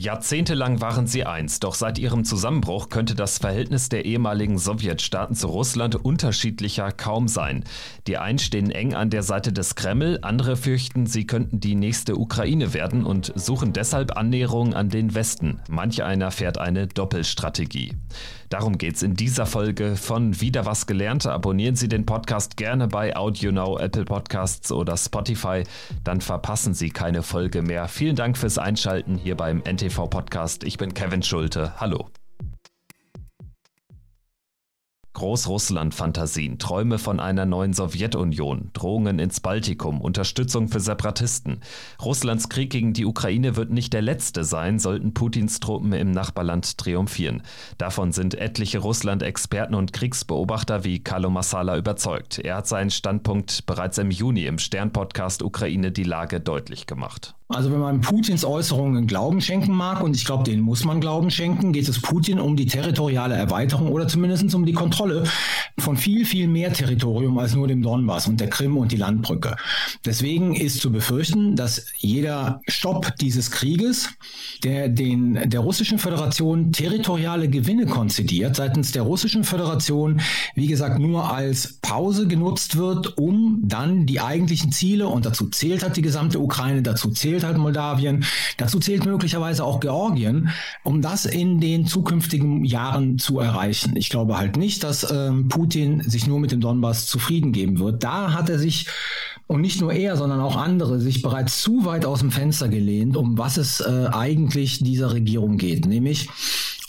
[0.00, 5.48] Jahrzehntelang waren sie eins, doch seit ihrem Zusammenbruch könnte das Verhältnis der ehemaligen Sowjetstaaten zu
[5.48, 7.64] Russland unterschiedlicher kaum sein.
[8.06, 12.16] Die einen stehen eng an der Seite des Kreml, andere fürchten, sie könnten die nächste
[12.16, 15.60] Ukraine werden und suchen deshalb Annäherung an den Westen.
[15.68, 17.92] Manch einer fährt eine Doppelstrategie.
[18.50, 21.24] Darum geht's in dieser Folge von Wieder was gelernt.
[21.24, 25.62] Abonnieren Sie den Podcast gerne bei AudioNow, Apple Podcasts oder Spotify,
[26.02, 27.86] dann verpassen Sie keine Folge mehr.
[27.86, 30.64] Vielen Dank fürs Einschalten hier beim NTV Podcast.
[30.64, 31.80] Ich bin Kevin Schulte.
[31.80, 32.10] Hallo.
[35.20, 41.60] Großrussland-Fantasien, Träume von einer neuen Sowjetunion, Drohungen ins Baltikum, Unterstützung für Separatisten.
[42.02, 46.78] Russlands Krieg gegen die Ukraine wird nicht der letzte sein, sollten Putins Truppen im Nachbarland
[46.78, 47.42] triumphieren.
[47.76, 52.38] Davon sind etliche Russland-Experten und Kriegsbeobachter wie Carlo Massala überzeugt.
[52.38, 57.34] Er hat seinen Standpunkt bereits im Juni im Stern-Podcast Ukraine die Lage deutlich gemacht.
[57.50, 61.32] Also wenn man Putins Äußerungen Glauben schenken mag, und ich glaube, denen muss man Glauben
[61.32, 65.24] schenken, geht es Putin um die territoriale Erweiterung oder zumindest um die Kontrolle
[65.78, 69.56] von viel, viel mehr Territorium als nur dem Donbass und der Krim und die Landbrücke.
[70.04, 74.08] Deswegen ist zu befürchten, dass jeder Stopp dieses Krieges,
[74.62, 80.20] der den, der russischen Föderation territoriale Gewinne konzidiert, seitens der russischen Föderation,
[80.54, 85.82] wie gesagt, nur als Pause genutzt wird, um dann die eigentlichen Ziele, und dazu zählt
[85.82, 88.24] halt die gesamte Ukraine, dazu zählt zählt halt Moldawien,
[88.58, 90.50] dazu zählt möglicherweise auch Georgien,
[90.84, 93.96] um das in den zukünftigen Jahren zu erreichen.
[93.96, 98.04] Ich glaube halt nicht, dass ähm, Putin sich nur mit dem Donbass zufrieden geben wird.
[98.04, 98.86] Da hat er sich
[99.46, 103.16] und nicht nur er, sondern auch andere sich bereits zu weit aus dem Fenster gelehnt,
[103.16, 106.28] um was es äh, eigentlich dieser Regierung geht, nämlich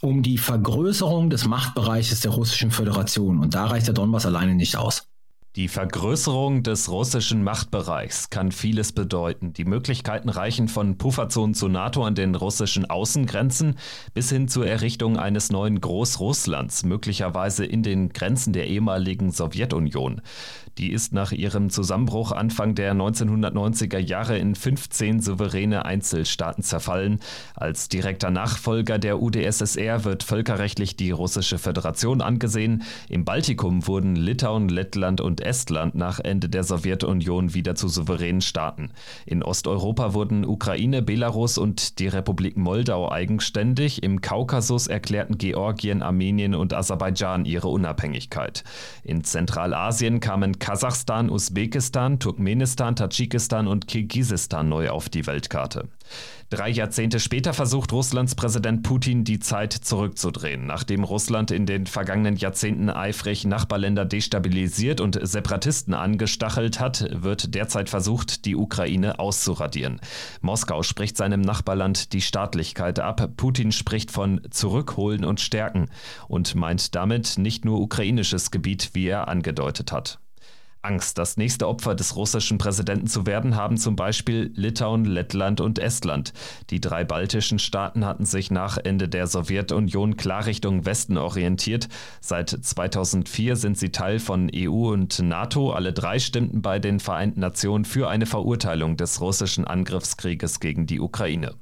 [0.01, 3.39] um die Vergrößerung des Machtbereiches der Russischen Föderation.
[3.39, 5.10] Und da reicht der Donbass alleine nicht aus.
[5.57, 9.51] Die Vergrößerung des russischen Machtbereichs kann vieles bedeuten.
[9.51, 13.75] Die Möglichkeiten reichen von Pufferzonen zur NATO an den russischen Außengrenzen
[14.13, 20.21] bis hin zur Errichtung eines neuen Großrusslands, möglicherweise in den Grenzen der ehemaligen Sowjetunion.
[20.77, 27.19] Die ist nach ihrem Zusammenbruch Anfang der 1990er Jahre in 15 souveräne Einzelstaaten zerfallen.
[27.55, 32.83] Als direkter Nachfolger der UdSSR wird völkerrechtlich die Russische Föderation angesehen.
[33.09, 38.91] Im Baltikum wurden Litauen, Lettland und Estland nach Ende der Sowjetunion wieder zu souveränen Staaten.
[39.25, 44.03] In Osteuropa wurden Ukraine, Belarus und die Republik Moldau eigenständig.
[44.03, 48.63] Im Kaukasus erklärten Georgien, Armenien und Aserbaidschan ihre Unabhängigkeit.
[49.03, 55.89] In Zentralasien kamen Kasachstan, Usbekistan, Turkmenistan, Tadschikistan und Kirgisistan neu auf die Weltkarte.
[56.51, 60.67] Drei Jahrzehnte später versucht Russlands Präsident Putin die Zeit zurückzudrehen.
[60.67, 67.89] Nachdem Russland in den vergangenen Jahrzehnten eifrig Nachbarländer destabilisiert und Separatisten angestachelt hat, wird derzeit
[67.89, 70.01] versucht, die Ukraine auszuradieren.
[70.41, 73.29] Moskau spricht seinem Nachbarland die Staatlichkeit ab.
[73.37, 75.85] Putin spricht von Zurückholen und Stärken
[76.27, 80.19] und meint damit nicht nur ukrainisches Gebiet, wie er angedeutet hat.
[80.81, 85.79] Angst, das nächste Opfer des russischen Präsidenten zu werden, haben zum Beispiel Litauen, Lettland und
[85.79, 86.33] Estland.
[86.69, 91.87] Die drei baltischen Staaten hatten sich nach Ende der Sowjetunion klar Richtung Westen orientiert.
[92.19, 95.71] Seit 2004 sind sie Teil von EU und NATO.
[95.71, 100.99] Alle drei stimmten bei den Vereinten Nationen für eine Verurteilung des russischen Angriffskrieges gegen die
[100.99, 101.55] Ukraine.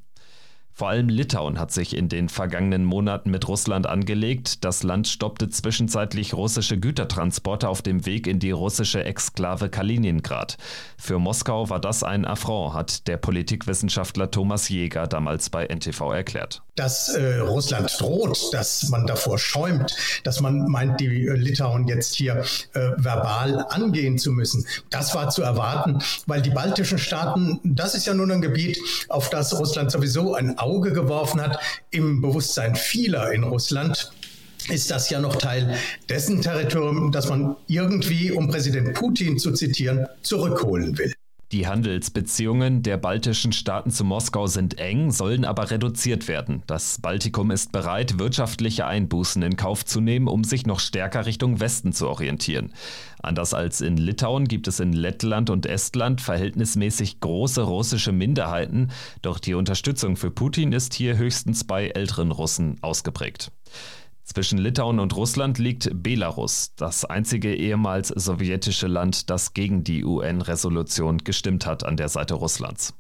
[0.80, 4.64] Vor allem Litauen hat sich in den vergangenen Monaten mit Russland angelegt.
[4.64, 10.56] Das Land stoppte zwischenzeitlich russische Gütertransporte auf dem Weg in die russische Exklave Kaliningrad.
[10.98, 16.62] Für Moskau war das ein Affront, hat der Politikwissenschaftler Thomas Jäger damals bei NTV erklärt.
[16.78, 22.16] Dass äh, Russland droht, dass man davor schäumt, dass man meint, die äh, Litauen jetzt
[22.16, 27.96] hier äh, verbal angehen zu müssen, das war zu erwarten, weil die baltischen Staaten, das
[27.96, 28.80] ist ja nun ein Gebiet,
[29.10, 31.60] auf das Russland sowieso ein Auge geworfen hat
[31.90, 34.12] im Bewusstsein vieler in Russland,
[34.70, 35.76] ist das ja noch Teil
[36.08, 41.14] dessen Territorium, das man irgendwie, um Präsident Putin zu zitieren, zurückholen will.
[41.52, 46.62] Die Handelsbeziehungen der baltischen Staaten zu Moskau sind eng, sollen aber reduziert werden.
[46.68, 51.60] Das Baltikum ist bereit, wirtschaftliche Einbußen in Kauf zu nehmen, um sich noch stärker Richtung
[51.60, 52.72] Westen zu orientieren.
[53.24, 58.92] Anders als in Litauen gibt es in Lettland und Estland verhältnismäßig große russische Minderheiten,
[59.24, 63.52] doch die Unterstützung für Putin ist hier höchstens bei älteren Russen ausgeprägt.
[64.32, 71.18] Zwischen Litauen und Russland liegt Belarus, das einzige ehemals sowjetische Land, das gegen die UN-Resolution
[71.18, 72.94] gestimmt hat an der Seite Russlands.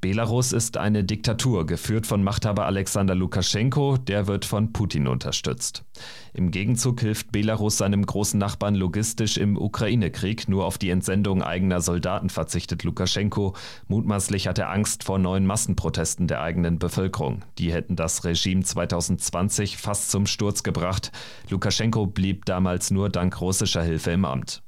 [0.00, 5.84] Belarus ist eine Diktatur, geführt von Machthaber Alexander Lukaschenko, der wird von Putin unterstützt.
[6.32, 11.80] Im Gegenzug hilft Belarus seinem großen Nachbarn logistisch im Ukraine-Krieg, nur auf die Entsendung eigener
[11.80, 13.56] Soldaten verzichtet Lukaschenko.
[13.88, 17.42] Mutmaßlich hat er Angst vor neuen Massenprotesten der eigenen Bevölkerung.
[17.58, 21.10] Die hätten das Regime 2020 fast zum Sturz gebracht.
[21.48, 24.62] Lukaschenko blieb damals nur dank russischer Hilfe im Amt.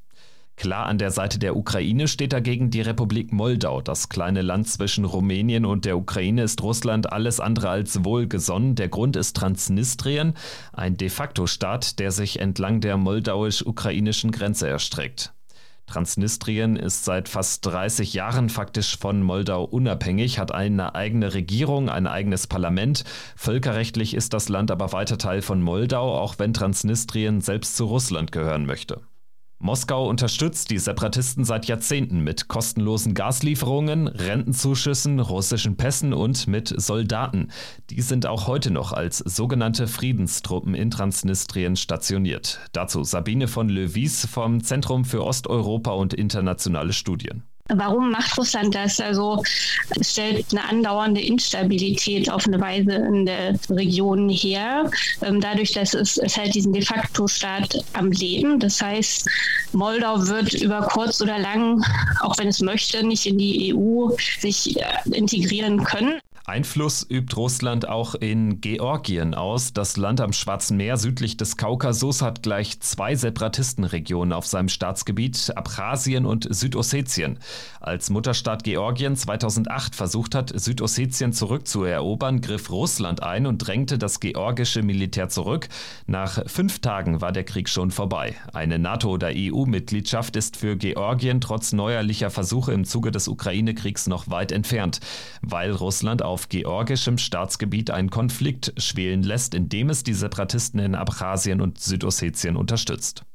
[0.56, 3.80] Klar an der Seite der Ukraine steht dagegen die Republik Moldau.
[3.80, 8.74] Das kleine Land zwischen Rumänien und der Ukraine ist Russland alles andere als wohlgesonnen.
[8.74, 10.34] Der Grund ist Transnistrien,
[10.74, 15.32] ein de facto Staat, der sich entlang der moldauisch-ukrainischen Grenze erstreckt.
[15.90, 22.06] Transnistrien ist seit fast 30 Jahren faktisch von Moldau unabhängig, hat eine eigene Regierung, ein
[22.06, 23.04] eigenes Parlament.
[23.34, 28.30] Völkerrechtlich ist das Land aber weiter Teil von Moldau, auch wenn Transnistrien selbst zu Russland
[28.30, 29.00] gehören möchte.
[29.62, 37.48] Moskau unterstützt die Separatisten seit Jahrzehnten mit kostenlosen Gaslieferungen, Rentenzuschüssen, russischen Pässen und mit Soldaten.
[37.90, 42.58] Die sind auch heute noch als sogenannte Friedenstruppen in Transnistrien stationiert.
[42.72, 47.42] Dazu Sabine von Löwies vom Zentrum für Osteuropa und internationale Studien.
[47.74, 49.00] Warum macht Russland das?
[49.00, 49.42] Also
[49.98, 54.90] es stellt eine andauernde Instabilität auf eine Weise in der Region her.
[55.22, 58.58] Ähm, dadurch, dass es, es halt diesen de facto Staat am Leben.
[58.58, 59.28] Das heißt,
[59.72, 61.82] Moldau wird über kurz oder lang,
[62.20, 66.20] auch wenn es möchte, nicht in die EU sich äh, integrieren können.
[66.50, 69.72] Einfluss übt Russland auch in Georgien aus.
[69.72, 75.52] Das Land am Schwarzen Meer südlich des Kaukasus hat gleich zwei Separatistenregionen auf seinem Staatsgebiet,
[75.54, 77.38] Abchasien und Südossetien.
[77.78, 84.82] Als Mutterstaat Georgien 2008 versucht hat, Südossetien zurückzuerobern, griff Russland ein und drängte das georgische
[84.82, 85.68] Militär zurück.
[86.08, 88.34] Nach fünf Tagen war der Krieg schon vorbei.
[88.52, 94.28] Eine NATO- oder EU-Mitgliedschaft ist für Georgien trotz neuerlicher Versuche im Zuge des Ukraine-Kriegs noch
[94.30, 94.98] weit entfernt,
[95.42, 100.94] weil Russland auf auf georgischem Staatsgebiet einen Konflikt schwelen lässt, indem es die Separatisten in
[100.94, 103.26] Abchasien und Südossetien unterstützt.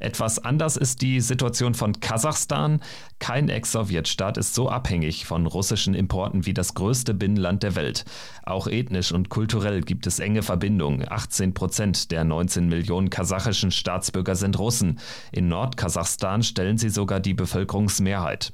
[0.00, 2.82] Etwas anders ist die Situation von Kasachstan.
[3.18, 8.04] Kein Ex-Sowjetstaat ist so abhängig von russischen Importen wie das größte Binnenland der Welt.
[8.42, 11.10] Auch ethnisch und kulturell gibt es enge Verbindungen.
[11.10, 15.00] 18 Prozent der 19 Millionen kasachischen Staatsbürger sind Russen.
[15.32, 18.52] In Nordkasachstan stellen sie sogar die Bevölkerungsmehrheit.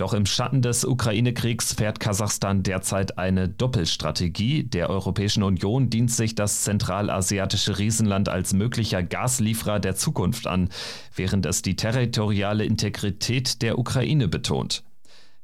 [0.00, 4.64] Doch im Schatten des Ukraine-Kriegs fährt Kasachstan derzeit eine Doppelstrategie.
[4.64, 10.70] Der Europäischen Union dient sich das zentralasiatische Riesenland als möglicher Gaslieferer der Zukunft an,
[11.14, 14.84] während es die territoriale Integrität der Ukraine betont.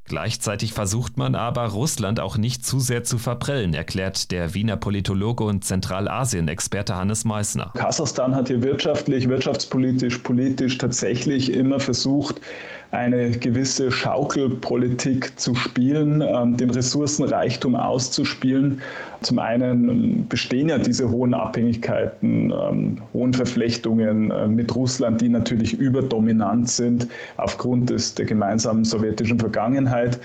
[0.08, 5.42] Gleichzeitig versucht man aber, Russland auch nicht zu sehr zu verprellen, erklärt der Wiener Politologe
[5.42, 7.72] und Zentralasien-Experte Hannes Meissner.
[7.74, 12.40] Kasachstan hat hier wirtschaftlich, wirtschaftspolitisch, politisch tatsächlich immer versucht,
[12.90, 18.80] eine gewisse Schaukelpolitik zu spielen, ähm, den Ressourcenreichtum auszuspielen.
[19.22, 25.74] Zum einen bestehen ja diese hohen Abhängigkeiten, ähm, hohen Verflechtungen äh, mit Russland, die natürlich
[25.74, 30.18] überdominant sind aufgrund des, der gemeinsamen sowjetischen Vergangenheit.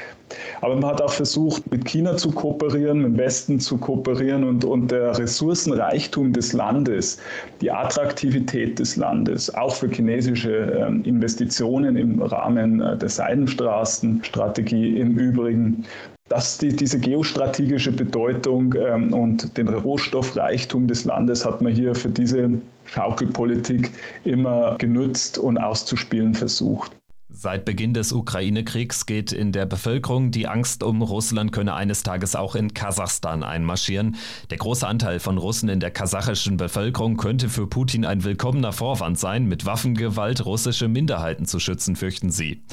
[0.61, 4.63] Aber man hat auch versucht, mit China zu kooperieren, mit dem Westen zu kooperieren und,
[4.65, 7.19] und der Ressourcenreichtum des Landes,
[7.61, 15.17] die Attraktivität des Landes, auch für chinesische ähm, Investitionen im Rahmen äh, der Seidenstraßenstrategie im
[15.17, 15.85] Übrigen,
[16.31, 22.07] dass die, diese geostrategische Bedeutung ähm, und den Rohstoffreichtum des Landes hat man hier für
[22.07, 22.49] diese
[22.85, 23.91] Schaukelpolitik
[24.23, 26.95] immer genutzt und auszuspielen versucht.
[27.33, 32.35] Seit Beginn des Ukraine-Kriegs geht in der Bevölkerung die Angst um Russland könne eines Tages
[32.35, 34.17] auch in Kasachstan einmarschieren.
[34.49, 39.17] Der große Anteil von Russen in der kasachischen Bevölkerung könnte für Putin ein willkommener Vorwand
[39.17, 42.63] sein, mit Waffengewalt russische Minderheiten zu schützen, fürchten sie.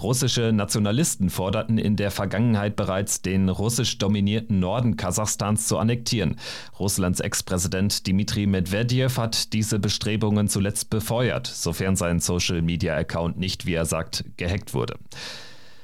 [0.00, 6.36] Russische Nationalisten forderten in der Vergangenheit bereits, den russisch dominierten Norden Kasachstans zu annektieren.
[6.78, 13.86] Russlands Ex-Präsident Dmitri Medvedev hat diese Bestrebungen zuletzt befeuert, sofern sein Social-Media-Account nicht, wie er
[13.86, 14.94] sagt, gesagt, gehackt wurde.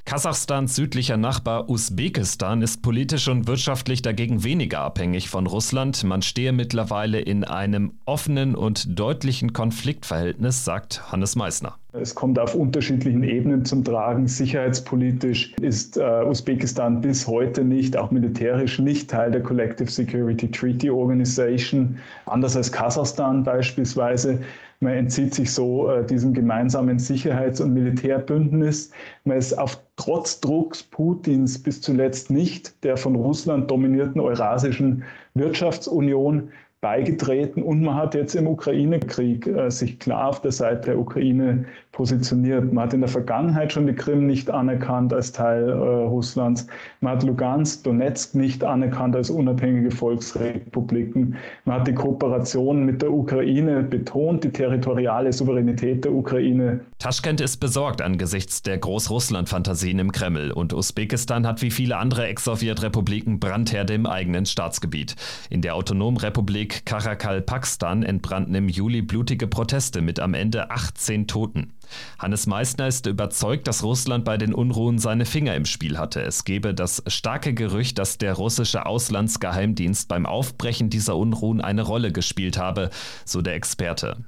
[0.06, 6.02] Kasachstans südlicher Nachbar Usbekistan ist politisch und wirtschaftlich dagegen weniger abhängig von Russland.
[6.02, 11.76] Man stehe mittlerweile in einem offenen und deutlichen Konfliktverhältnis, sagt Hannes Meissner.
[11.92, 14.26] Es kommt auf unterschiedlichen Ebenen zum Tragen.
[14.26, 20.90] Sicherheitspolitisch ist äh, Usbekistan bis heute nicht, auch militärisch nicht Teil der Collective Security Treaty
[20.90, 24.40] Organization, anders als Kasachstan beispielsweise.
[24.82, 28.90] Man entzieht sich so äh, diesem gemeinsamen Sicherheits- und Militärbündnis.
[29.24, 36.50] Man ist auf trotz Drucks Putins bis zuletzt nicht der von Russland dominierten Eurasischen Wirtschaftsunion
[36.80, 41.66] beigetreten und man hat jetzt im Ukraine-Krieg äh, sich klar auf der Seite der Ukraine
[41.92, 42.72] positioniert.
[42.72, 46.66] Man hat in der Vergangenheit schon die Krim nicht anerkannt als Teil äh, Russlands.
[47.00, 51.36] Man hat Lugansk, Donetsk nicht anerkannt als unabhängige Volksrepubliken.
[51.66, 56.80] Man hat die Kooperation mit der Ukraine betont, die territoriale Souveränität der Ukraine.
[56.98, 63.38] Taschkent ist besorgt angesichts der Großrussland-Fantasien im Kreml und Usbekistan hat wie viele andere Ex-Sowjetrepubliken
[63.38, 65.16] Brandherde im eigenen Staatsgebiet.
[65.50, 71.26] In der autonomen Republik Republik Karakal-Pakstan entbrannten im Juli blutige Proteste mit am Ende 18
[71.26, 71.72] Toten.
[72.18, 76.22] Hannes Meissner ist überzeugt, dass Russland bei den Unruhen seine Finger im Spiel hatte.
[76.22, 82.12] Es gebe das starke Gerücht, dass der russische Auslandsgeheimdienst beim Aufbrechen dieser Unruhen eine Rolle
[82.12, 82.90] gespielt habe,
[83.24, 84.18] so der Experte.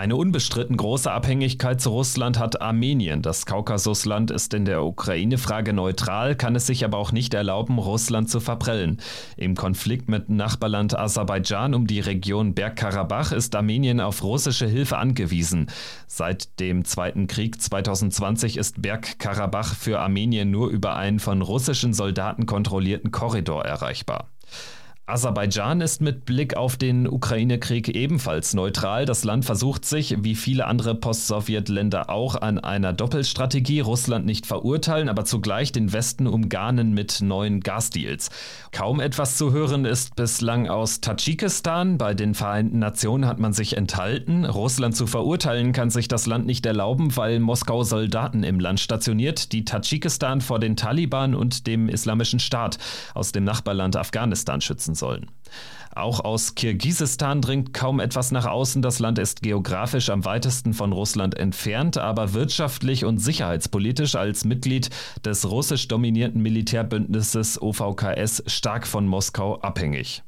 [0.00, 3.20] Eine unbestritten große Abhängigkeit zu Russland hat Armenien.
[3.20, 8.30] Das Kaukasusland ist in der Ukraine-Frage neutral, kann es sich aber auch nicht erlauben, Russland
[8.30, 9.00] zu verprellen.
[9.36, 15.66] Im Konflikt mit Nachbarland Aserbaidschan um die Region Bergkarabach ist Armenien auf russische Hilfe angewiesen.
[16.06, 22.46] Seit dem Zweiten Krieg 2020 ist Bergkarabach für Armenien nur über einen von russischen Soldaten
[22.46, 24.28] kontrollierten Korridor erreichbar.
[25.08, 29.06] Aserbaidschan ist mit Blick auf den Ukraine-Krieg ebenfalls neutral.
[29.06, 33.80] Das Land versucht sich, wie viele andere Post-Sowjet-Länder auch, an einer Doppelstrategie.
[33.80, 38.28] Russland nicht verurteilen, aber zugleich den Westen umgarnen mit neuen Gasdeals.
[38.70, 41.96] Kaum etwas zu hören ist bislang aus Tadschikistan.
[41.96, 44.44] Bei den Vereinten Nationen hat man sich enthalten.
[44.44, 49.52] Russland zu verurteilen kann sich das Land nicht erlauben, weil Moskau Soldaten im Land stationiert,
[49.52, 52.76] die Tadschikistan vor den Taliban und dem Islamischen Staat
[53.14, 55.30] aus dem Nachbarland Afghanistan schützen sollen.
[55.94, 58.82] Auch aus Kirgisistan dringt kaum etwas nach außen.
[58.82, 64.90] Das Land ist geografisch am weitesten von Russland entfernt, aber wirtschaftlich und sicherheitspolitisch als Mitglied
[65.24, 70.22] des russisch dominierten Militärbündnisses OVKS stark von Moskau abhängig.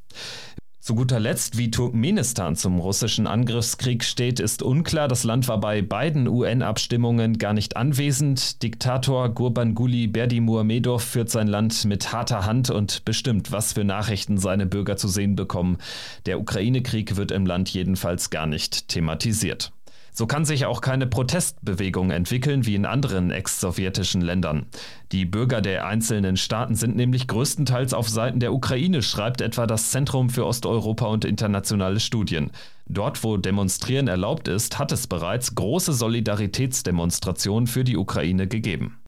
[0.82, 5.08] Zu guter Letzt, wie Turkmenistan zum russischen Angriffskrieg steht, ist unklar.
[5.08, 8.62] Das Land war bei beiden UN-Abstimmungen gar nicht anwesend.
[8.62, 14.64] Diktator Gurbanguly Berdimuhamedov führt sein Land mit harter Hand und bestimmt, was für Nachrichten seine
[14.64, 15.76] Bürger zu sehen bekommen.
[16.24, 19.72] Der Ukraine-Krieg wird im Land jedenfalls gar nicht thematisiert.
[20.12, 24.66] So kann sich auch keine Protestbewegung entwickeln wie in anderen ex-sowjetischen Ländern.
[25.12, 29.90] Die Bürger der einzelnen Staaten sind nämlich größtenteils auf Seiten der Ukraine, schreibt etwa das
[29.90, 32.50] Zentrum für Osteuropa und internationale Studien.
[32.86, 39.00] Dort, wo Demonstrieren erlaubt ist, hat es bereits große Solidaritätsdemonstrationen für die Ukraine gegeben.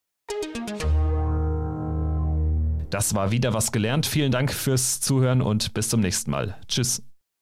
[2.90, 4.04] Das war wieder was gelernt.
[4.04, 6.56] Vielen Dank fürs Zuhören und bis zum nächsten Mal.
[6.68, 7.02] Tschüss.